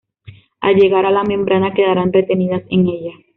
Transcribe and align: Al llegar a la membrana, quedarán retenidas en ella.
Al 0.61 0.77
llegar 0.77 1.05
a 1.05 1.11
la 1.11 1.23
membrana, 1.23 1.75
quedarán 1.75 2.11
retenidas 2.11 2.63
en 2.71 2.87
ella. 2.87 3.13